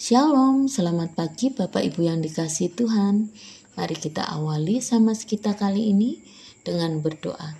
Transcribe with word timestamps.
Shalom, 0.00 0.64
selamat 0.64 1.12
pagi 1.12 1.52
Bapak 1.52 1.84
Ibu 1.84 2.08
yang 2.08 2.24
dikasih 2.24 2.72
Tuhan. 2.72 3.28
Mari 3.76 3.96
kita 4.00 4.24
awali 4.24 4.80
sama 4.80 5.12
kita 5.12 5.52
kali 5.52 5.92
ini 5.92 6.16
dengan 6.64 7.04
berdoa. 7.04 7.52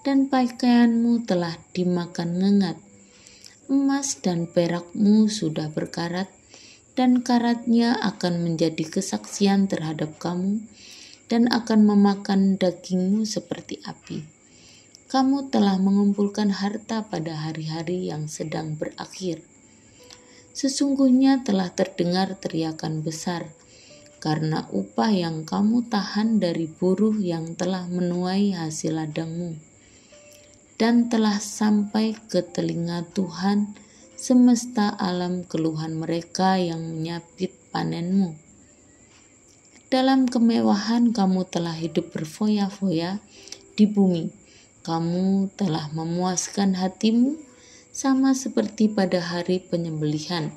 dan 0.03 0.27
pakaianmu 0.27 1.23
telah 1.23 1.55
dimakan 1.71 2.35
ngengat. 2.35 2.77
Emas 3.71 4.19
dan 4.19 4.43
perakmu 4.43 5.31
sudah 5.31 5.71
berkarat 5.71 6.27
dan 6.99 7.23
karatnya 7.23 7.95
akan 8.03 8.43
menjadi 8.43 8.99
kesaksian 8.99 9.71
terhadap 9.71 10.19
kamu 10.19 10.67
dan 11.31 11.47
akan 11.47 11.87
memakan 11.87 12.59
dagingmu 12.59 13.23
seperti 13.23 13.79
api. 13.87 14.27
Kamu 15.07 15.47
telah 15.47 15.79
mengumpulkan 15.79 16.51
harta 16.51 17.07
pada 17.07 17.39
hari-hari 17.39 18.11
yang 18.11 18.27
sedang 18.27 18.75
berakhir 18.75 19.47
Sesungguhnya 20.51 21.47
telah 21.47 21.71
terdengar 21.71 22.35
teriakan 22.35 23.01
besar 23.01 23.47
karena 24.21 24.69
upah 24.69 25.09
yang 25.09 25.47
kamu 25.47 25.87
tahan 25.89 26.37
dari 26.37 26.69
buruh 26.69 27.17
yang 27.17 27.57
telah 27.57 27.89
menuai 27.89 28.53
hasil 28.53 28.99
ladangmu 28.99 29.57
dan 30.81 31.13
telah 31.13 31.37
sampai 31.37 32.17
ke 32.25 32.41
telinga 32.41 33.05
Tuhan 33.13 33.77
semesta 34.17 34.89
alam 34.97 35.45
keluhan 35.45 35.97
mereka 35.97 36.57
yang 36.57 36.81
menyapit 36.81 37.53
panenmu. 37.69 38.33
Dalam 39.93 40.25
kemewahan 40.25 41.13
kamu 41.13 41.45
telah 41.49 41.77
hidup 41.77 42.09
berfoya-foya 42.09 43.21
di 43.77 43.85
bumi. 43.85 44.33
Kamu 44.81 45.53
telah 45.53 45.93
memuaskan 45.93 46.73
hatimu 46.81 47.37
sama 47.91 48.31
seperti 48.31 48.87
pada 48.87 49.19
hari 49.19 49.59
penyembelihan. 49.59 50.55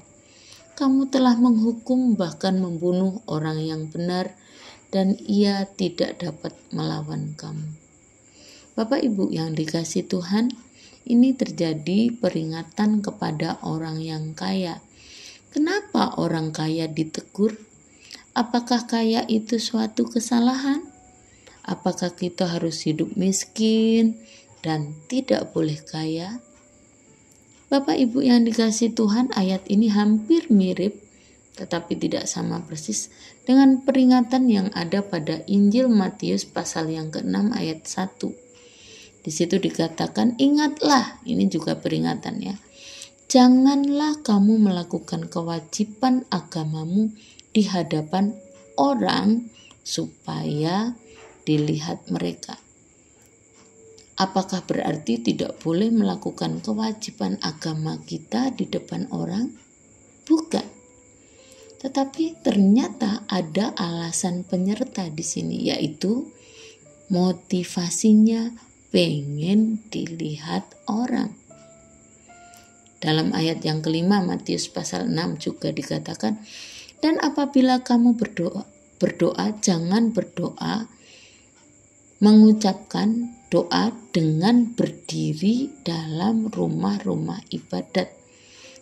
Kamu 0.78 1.10
telah 1.10 1.34
menghukum 1.34 2.14
bahkan 2.14 2.58
membunuh 2.62 3.22
orang 3.26 3.58
yang 3.62 3.90
benar 3.90 4.38
dan 4.94 5.18
ia 5.26 5.66
tidak 5.74 6.22
dapat 6.22 6.54
melawan 6.70 7.34
kamu. 7.34 7.74
Bapak 8.78 9.02
Ibu 9.02 9.30
yang 9.34 9.54
dikasih 9.54 10.06
Tuhan, 10.06 10.50
ini 11.06 11.34
terjadi 11.34 12.14
peringatan 12.14 13.02
kepada 13.02 13.58
orang 13.66 14.02
yang 14.02 14.34
kaya. 14.34 14.82
Kenapa 15.54 16.14
orang 16.18 16.50
kaya 16.50 16.90
ditegur? 16.90 17.54
Apakah 18.34 18.86
kaya 18.90 19.22
itu 19.30 19.62
suatu 19.62 20.10
kesalahan? 20.10 20.82
Apakah 21.62 22.12
kita 22.12 22.50
harus 22.50 22.82
hidup 22.82 23.14
miskin 23.14 24.18
dan 24.58 24.98
tidak 25.06 25.54
boleh 25.54 25.78
kaya? 25.78 26.43
Bapak 27.74 27.98
Ibu 27.98 28.22
yang 28.22 28.46
dikasih 28.46 28.94
Tuhan, 28.94 29.34
ayat 29.34 29.66
ini 29.66 29.90
hampir 29.90 30.46
mirip 30.46 30.94
tetapi 31.58 31.98
tidak 31.98 32.30
sama 32.30 32.62
persis 32.62 33.10
dengan 33.42 33.82
peringatan 33.82 34.46
yang 34.46 34.70
ada 34.78 35.02
pada 35.02 35.42
Injil 35.50 35.90
Matius 35.90 36.46
pasal 36.46 36.94
yang 36.94 37.10
ke-6 37.10 37.50
ayat 37.50 37.82
1. 37.82 39.26
Di 39.26 39.30
situ 39.34 39.58
dikatakan, 39.58 40.38
ingatlah, 40.38 41.18
ini 41.26 41.50
juga 41.50 41.74
peringatan 41.74 42.46
ya. 42.46 42.54
Janganlah 43.26 44.22
kamu 44.22 44.70
melakukan 44.70 45.26
kewajiban 45.26 46.22
agamamu 46.30 47.10
di 47.50 47.66
hadapan 47.66 48.38
orang 48.78 49.50
supaya 49.82 50.94
dilihat 51.42 52.06
mereka. 52.06 52.63
Apakah 54.14 54.62
berarti 54.62 55.18
tidak 55.18 55.58
boleh 55.58 55.90
melakukan 55.90 56.62
kewajiban 56.62 57.34
agama 57.42 57.98
kita 58.06 58.54
di 58.54 58.70
depan 58.70 59.10
orang? 59.10 59.50
Bukan. 60.22 60.66
Tetapi 61.82 62.40
ternyata 62.40 63.26
ada 63.26 63.74
alasan 63.74 64.46
penyerta 64.46 65.10
di 65.10 65.24
sini 65.26 65.68
yaitu 65.68 66.30
motivasinya 67.10 68.54
pengen 68.94 69.82
dilihat 69.90 70.64
orang. 70.86 71.34
Dalam 73.02 73.36
ayat 73.36 73.60
yang 73.66 73.84
kelima 73.84 74.24
Matius 74.24 74.70
pasal 74.70 75.10
6 75.12 75.42
juga 75.42 75.68
dikatakan 75.74 76.40
dan 77.04 77.20
apabila 77.20 77.84
kamu 77.84 78.16
berdoa 78.16 78.64
berdoa 78.96 79.52
jangan 79.60 80.16
berdoa 80.16 80.88
mengucapkan 82.24 83.36
doa 83.52 83.92
dengan 84.16 84.72
berdiri 84.72 85.68
dalam 85.84 86.48
rumah-rumah 86.48 87.44
ibadat 87.52 88.08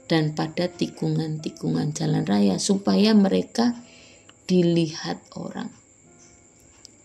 dan 0.07 0.39
pada 0.39 0.71
tikungan-tikungan 0.71 1.91
jalan 1.91 2.23
raya 2.23 2.63
supaya 2.63 3.11
mereka 3.19 3.75
dilihat 4.47 5.19
orang. 5.35 5.75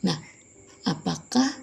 Nah, 0.05 0.21
apakah 0.85 1.57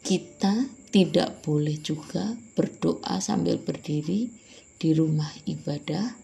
kita 0.00 0.72
tidak 0.88 1.44
boleh 1.44 1.76
juga 1.76 2.40
berdoa 2.56 3.20
sambil 3.20 3.60
berdiri 3.60 4.32
di 4.80 4.96
rumah 4.96 5.28
ibadah? 5.44 6.16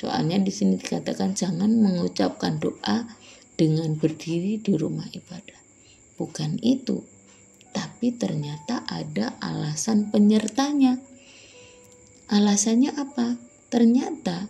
Soalnya 0.00 0.40
di 0.40 0.52
sini 0.52 0.80
dikatakan 0.80 1.36
jangan 1.36 1.68
mengucapkan 1.84 2.56
doa 2.56 3.04
dengan 3.56 3.96
berdiri 3.96 4.60
di 4.60 4.76
rumah 4.76 5.08
ibadah. 5.10 5.60
Bukan 6.16 6.60
itu, 6.60 7.02
tapi 7.72 8.12
ternyata 8.16 8.84
ada 8.88 9.36
alasan 9.40 10.08
penyertanya. 10.08 10.96
Alasannya 12.32 12.92
apa? 12.96 13.36
Ternyata 13.68 14.48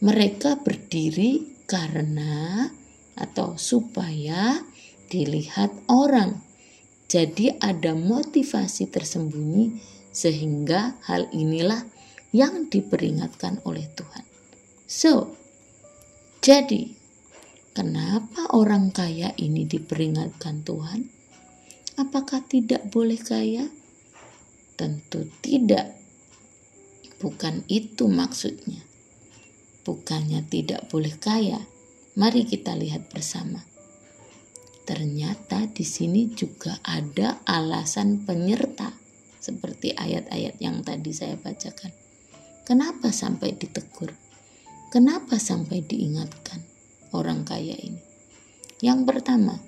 mereka 0.00 0.56
berdiri 0.60 1.64
karena 1.68 2.68
atau 3.16 3.56
supaya 3.60 4.64
dilihat 5.12 5.72
orang. 5.88 6.40
Jadi 7.10 7.52
ada 7.58 7.92
motivasi 7.92 8.88
tersembunyi 8.88 9.76
sehingga 10.14 11.00
hal 11.04 11.28
inilah 11.34 11.82
yang 12.30 12.70
diperingatkan 12.70 13.58
oleh 13.66 13.90
Tuhan. 13.92 14.24
So, 14.86 15.34
jadi 16.38 16.99
Kenapa 17.70 18.50
orang 18.50 18.90
kaya 18.90 19.30
ini 19.38 19.62
diperingatkan 19.62 20.66
Tuhan? 20.66 21.06
Apakah 21.94 22.42
tidak 22.42 22.90
boleh 22.90 23.14
kaya? 23.14 23.70
Tentu 24.74 25.30
tidak. 25.38 25.94
Bukan 27.22 27.62
itu 27.70 28.10
maksudnya. 28.10 28.82
Bukannya 29.86 30.42
tidak 30.50 30.90
boleh 30.90 31.14
kaya. 31.20 31.62
Mari 32.18 32.48
kita 32.48 32.74
lihat 32.74 33.06
bersama. 33.12 33.62
Ternyata 34.88 35.70
di 35.70 35.86
sini 35.86 36.26
juga 36.34 36.80
ada 36.82 37.38
alasan 37.46 38.26
penyerta 38.26 38.90
seperti 39.38 39.94
ayat-ayat 39.94 40.58
yang 40.58 40.82
tadi 40.82 41.14
saya 41.14 41.38
bacakan. 41.38 41.94
Kenapa 42.66 43.14
sampai 43.14 43.54
ditegur? 43.54 44.10
Kenapa 44.90 45.38
sampai 45.38 45.84
diingatkan? 45.86 46.39
Orang 47.20 47.44
kaya 47.44 47.76
ini. 47.76 48.00
Yang 48.80 49.04
pertama, 49.04 49.60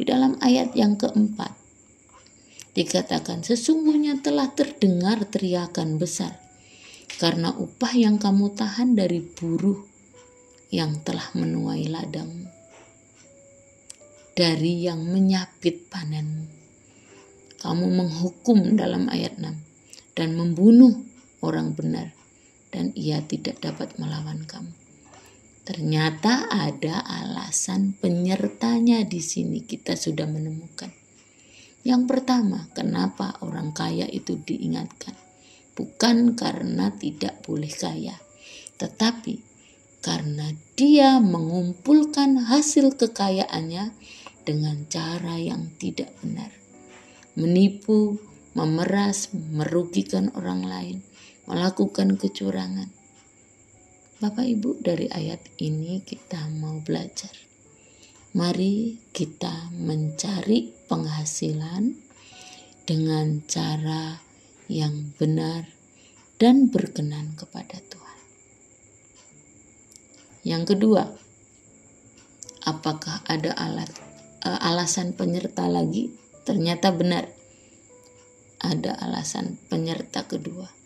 di 0.00 0.08
dalam 0.08 0.40
ayat 0.40 0.72
yang 0.72 0.96
keempat, 0.96 1.52
dikatakan 2.74 3.44
sesungguhnya 3.44 4.24
telah 4.24 4.50
terdengar 4.50 5.22
teriakan 5.28 6.00
besar 6.00 6.34
karena 7.20 7.54
upah 7.54 7.94
yang 7.94 8.18
kamu 8.18 8.50
tahan 8.58 8.98
dari 8.98 9.22
buruh 9.22 9.78
yang 10.74 10.98
telah 11.06 11.30
menuai 11.38 11.86
ladangmu, 11.86 12.50
dari 14.34 14.82
yang 14.82 15.06
menyapit 15.06 15.86
panenmu. 15.86 16.50
Kamu 17.62 17.86
menghukum 17.86 18.74
dalam 18.74 19.06
ayat 19.08 19.38
6 19.38 20.18
dan 20.18 20.34
membunuh 20.34 20.98
orang 21.40 21.72
benar 21.72 22.12
dan 22.74 22.90
ia 22.98 23.22
tidak 23.22 23.62
dapat 23.62 23.94
melawan 23.96 24.42
kamu. 24.44 24.83
Ternyata 25.64 26.52
ada 26.52 27.00
alasan 27.00 27.96
penyertanya 27.96 29.00
di 29.08 29.24
sini 29.24 29.64
kita 29.64 29.96
sudah 29.96 30.28
menemukan. 30.28 30.92
Yang 31.84 32.02
pertama, 32.04 32.68
kenapa 32.76 33.40
orang 33.40 33.72
kaya 33.72 34.04
itu 34.04 34.36
diingatkan? 34.36 35.16
Bukan 35.72 36.36
karena 36.36 36.92
tidak 36.92 37.40
boleh 37.48 37.72
kaya, 37.72 38.16
tetapi 38.76 39.40
karena 40.04 40.52
dia 40.76 41.16
mengumpulkan 41.16 42.44
hasil 42.44 43.00
kekayaannya 43.00 43.96
dengan 44.44 44.84
cara 44.92 45.40
yang 45.40 45.72
tidak 45.80 46.12
benar. 46.20 46.52
Menipu, 47.40 48.20
memeras, 48.52 49.32
merugikan 49.32 50.28
orang 50.36 50.60
lain, 50.68 50.98
melakukan 51.48 52.20
kecurangan. 52.20 52.92
Bapak 54.24 54.48
Ibu, 54.48 54.80
dari 54.80 55.04
ayat 55.12 55.44
ini 55.60 56.00
kita 56.00 56.48
mau 56.56 56.80
belajar. 56.80 57.28
Mari 58.32 58.96
kita 59.12 59.68
mencari 59.76 60.72
penghasilan 60.88 61.92
dengan 62.88 63.44
cara 63.44 64.24
yang 64.64 65.12
benar 65.20 65.68
dan 66.40 66.72
berkenan 66.72 67.36
kepada 67.36 67.76
Tuhan. 67.84 68.20
Yang 70.40 70.72
kedua, 70.72 71.04
apakah 72.64 73.20
ada 73.28 73.52
alat 73.60 73.92
uh, 74.40 74.56
alasan 74.72 75.12
penyerta 75.12 75.68
lagi? 75.68 76.16
Ternyata 76.48 76.96
benar. 76.96 77.28
Ada 78.64 79.04
alasan 79.04 79.60
penyerta 79.68 80.24
kedua 80.24 80.83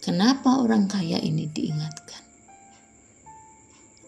Kenapa 0.00 0.64
orang 0.64 0.88
kaya 0.88 1.20
ini 1.20 1.44
diingatkan? 1.44 2.24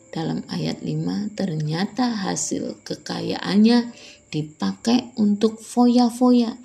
Dalam 0.08 0.40
ayat 0.48 0.80
5 0.80 1.36
ternyata 1.36 2.16
hasil 2.16 2.80
kekayaannya 2.80 3.92
dipakai 4.32 5.12
untuk 5.20 5.60
foya-foya, 5.60 6.56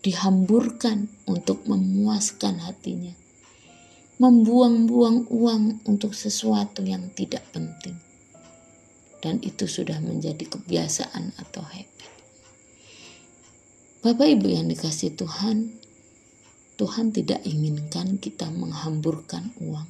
dihamburkan 0.00 1.12
untuk 1.28 1.68
memuaskan 1.68 2.64
hatinya, 2.64 3.12
membuang-buang 4.16 5.28
uang 5.28 5.84
untuk 5.84 6.16
sesuatu 6.16 6.80
yang 6.80 7.12
tidak 7.12 7.44
penting. 7.52 8.00
Dan 9.20 9.36
itu 9.44 9.68
sudah 9.68 10.00
menjadi 10.00 10.48
kebiasaan 10.48 11.36
atau 11.36 11.60
habit. 11.60 12.10
Bapak 14.00 14.26
Ibu 14.32 14.48
yang 14.48 14.66
dikasih 14.66 15.14
Tuhan, 15.14 15.81
Tuhan 16.82 17.14
tidak 17.14 17.46
inginkan 17.46 18.18
kita 18.18 18.50
menghamburkan 18.50 19.54
uang 19.62 19.86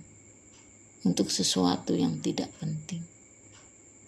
untuk 1.08 1.32
sesuatu 1.32 1.96
yang 1.96 2.20
tidak 2.20 2.52
penting. 2.60 3.00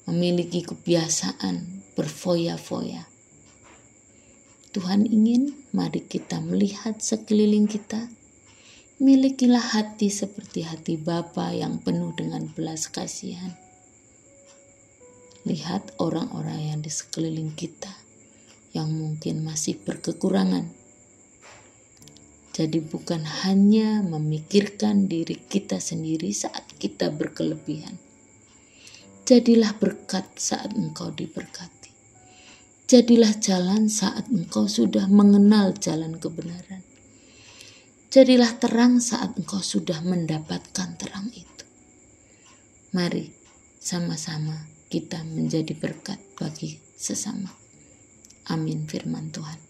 Memiliki 0.05 0.61
kebiasaan 0.61 1.81
berfoya-foya. 1.97 3.09
Tuhan 4.77 5.09
ingin 5.09 5.57
mari 5.73 6.05
kita 6.05 6.45
melihat 6.45 7.01
sekeliling 7.01 7.65
kita. 7.65 8.13
Milikilah 9.01 9.65
hati 9.65 10.13
seperti 10.13 10.69
hati 10.69 11.01
Bapa 11.01 11.57
yang 11.57 11.81
penuh 11.81 12.13
dengan 12.13 12.53
belas 12.53 12.93
kasihan. 12.93 13.57
Lihat 15.49 15.97
orang-orang 15.97 16.69
yang 16.69 16.81
di 16.85 16.93
sekeliling 16.93 17.57
kita 17.57 17.97
yang 18.77 18.93
mungkin 18.93 19.41
masih 19.41 19.81
berkekurangan 19.81 20.84
jadi 22.55 22.79
bukan 22.79 23.27
hanya 23.43 23.99
memikirkan 24.07 25.11
diri 25.11 25.35
kita 25.35 25.83
sendiri 25.83 26.31
saat 26.31 26.63
kita 26.79 27.11
berkelebihan. 27.11 27.99
Jadilah 29.27 29.75
berkat 29.75 30.23
saat 30.39 30.71
engkau 30.79 31.11
diberkati. 31.11 31.91
Jadilah 32.87 33.35
jalan 33.43 33.91
saat 33.91 34.31
engkau 34.31 34.71
sudah 34.71 35.11
mengenal 35.11 35.75
jalan 35.75 36.15
kebenaran. 36.23 36.87
Jadilah 38.15 38.55
terang 38.63 39.03
saat 39.03 39.35
engkau 39.35 39.59
sudah 39.59 39.99
mendapatkan 40.07 40.95
terang 40.95 41.35
itu. 41.35 41.67
Mari 42.95 43.35
sama-sama 43.83 44.71
kita 44.87 45.27
menjadi 45.27 45.75
berkat 45.75 46.23
bagi 46.39 46.79
sesama. 46.95 47.51
Amin 48.47 48.87
firman 48.87 49.35
Tuhan. 49.35 49.64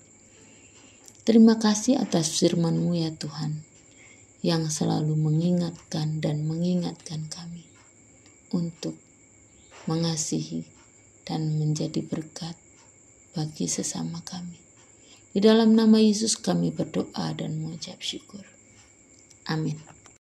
Terima 1.25 1.57
kasih 1.57 2.05
atas 2.05 2.37
firman-Mu 2.37 3.01
ya 3.01 3.09
Tuhan, 3.17 3.65
yang 4.45 4.69
selalu 4.69 5.17
mengingatkan 5.17 6.21
dan 6.21 6.45
mengingatkan 6.45 7.33
kami 7.33 7.65
untuk 8.53 8.93
mengasihi 9.89 10.69
dan 11.25 11.57
menjadi 11.57 12.05
berkat 12.05 12.61
bagi 13.33 13.65
sesama 13.65 14.21
kami. 14.21 14.61
Di 15.33 15.41
dalam 15.41 15.73
nama 15.73 15.97
Yesus 15.97 16.37
kami 16.37 16.77
berdoa 16.77 17.33
dan 17.33 17.57
mengucap 17.57 18.05
syukur. 18.05 18.45
Amin. 19.49 19.94